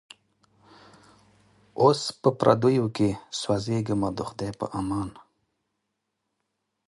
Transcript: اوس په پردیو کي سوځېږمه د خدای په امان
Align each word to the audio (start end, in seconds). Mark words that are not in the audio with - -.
اوس 1.81 2.01
په 2.21 2.29
پردیو 2.39 2.85
کي 2.95 3.09
سوځېږمه 3.39 4.09
د 4.17 4.19
خدای 4.29 4.51
په 4.59 4.65
امان 4.79 5.09